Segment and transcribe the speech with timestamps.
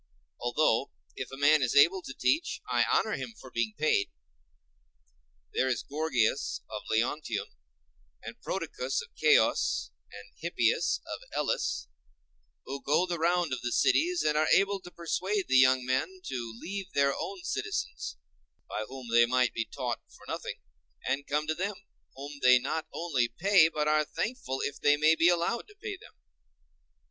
[0.39, 4.09] Although, if a man is able to teach, I honor him for being paid.
[5.53, 7.49] There is Gorgias of Leontium,
[8.23, 11.87] and Prodicus of Ceos, and Hippias of Elis,
[12.65, 16.21] who go the round of the cities, and are able to persuade the young men
[16.23, 18.17] to leave their own citizens,
[18.67, 20.59] by whom they might be taught for nothing,
[21.05, 21.75] and come to them,
[22.15, 25.95] whom they not only pay, but are thankful if they may be allowed to pay
[25.95, 26.13] them.